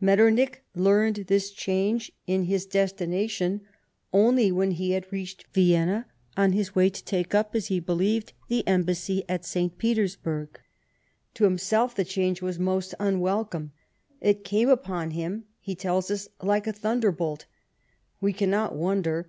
Metternich 0.00 0.62
learned 0.74 1.26
this 1.26 1.50
change 1.50 2.10
in 2.26 2.44
his 2.44 2.62
16 2.62 2.80
LIFE 2.80 2.84
OF 2.90 2.90
PBINCE 2.90 2.90
METTEBNICH. 2.90 2.90
destination 2.90 3.60
only 4.14 4.50
when 4.50 4.70
he 4.70 4.92
had 4.92 5.12
reached 5.12 5.44
Vienna 5.52 6.06
on 6.38 6.52
his 6.52 6.70
wajr 6.70 6.90
to 6.92 7.04
take 7.04 7.34
up, 7.34 7.54
as 7.54 7.66
he 7.66 7.80
believed, 7.80 8.32
the 8.48 8.66
embassy 8.66 9.24
at 9.28 9.44
St. 9.44 9.76
Petersburg. 9.76 10.58
To 11.34 11.44
himself 11.44 11.94
the 11.94 12.06
change 12.06 12.40
was 12.40 12.58
most 12.58 12.94
unwelcome. 12.98 13.72
It 14.22 14.42
came 14.42 14.70
upon 14.70 15.10
him, 15.10 15.44
he 15.60 15.74
tells 15.74 16.10
us," 16.10 16.28
like 16.42 16.66
a 16.66 16.72
thunderbolt." 16.72 17.44
We 18.22 18.32
cannot 18.32 18.74
wonder. 18.74 19.28